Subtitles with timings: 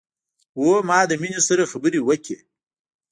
[0.57, 2.37] هو ما د مينې سره خبرې وکړې